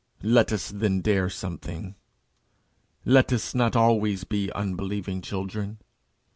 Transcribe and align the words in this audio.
Let 0.23 0.51
us 0.51 0.71
then 0.71 1.01
dare 1.01 1.29
something. 1.29 1.93
Let 3.05 3.31
us 3.31 3.53
not 3.53 3.75
always 3.75 4.23
be 4.23 4.51
unbelieving 4.53 5.21
children. 5.21 5.77